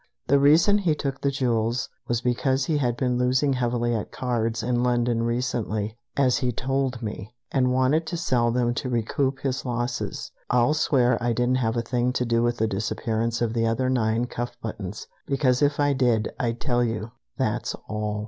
The 0.25 0.39
reason 0.39 0.79
he 0.79 0.95
took 0.95 1.21
the 1.21 1.29
jewels 1.29 1.87
was 2.07 2.21
because 2.21 2.65
he 2.65 2.79
had 2.79 2.97
been 2.97 3.19
losing 3.19 3.53
heavily 3.53 3.93
at 3.93 4.11
cards 4.11 4.63
in 4.63 4.81
London 4.81 5.21
recently, 5.21 5.95
as 6.17 6.37
he 6.39 6.51
told 6.51 7.03
me, 7.03 7.35
and 7.51 7.71
wanted 7.71 8.07
to 8.07 8.17
sell 8.17 8.49
them 8.49 8.73
to 8.73 8.89
recoup 8.89 9.41
his 9.41 9.63
losses. 9.63 10.31
I'll 10.49 10.73
swear 10.73 11.21
I 11.21 11.33
didn't 11.33 11.57
have 11.61 11.77
a 11.77 11.83
thing 11.83 12.13
to 12.13 12.25
do 12.25 12.41
with 12.41 12.57
the 12.57 12.65
disappearance 12.65 13.43
of 13.43 13.53
the 13.53 13.67
other 13.67 13.91
nine 13.91 14.25
cuff 14.25 14.57
buttons, 14.59 15.05
because 15.27 15.61
if 15.61 15.79
I 15.79 15.93
did, 15.93 16.33
I'd 16.39 16.59
tell 16.59 16.83
you. 16.83 17.11
That's 17.37 17.75
all." 17.87 18.19